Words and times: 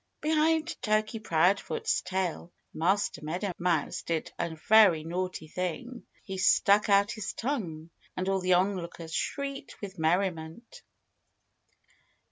Behind 0.19 0.75
Turkey 0.81 1.19
Proudfoot's 1.19 2.01
tail 2.01 2.51
Master 2.73 3.23
Meadow 3.23 3.51
Mouse 3.59 4.01
did 4.01 4.31
a 4.39 4.55
very 4.67 5.03
naughty 5.03 5.47
thing. 5.47 6.07
He 6.23 6.39
stuck 6.39 6.89
out 6.89 7.11
his 7.11 7.33
tongue. 7.33 7.91
And 8.17 8.27
all 8.27 8.39
the 8.39 8.53
onlookers 8.53 9.13
shrieked 9.13 9.79
with 9.79 9.99
merriment. 9.99 10.81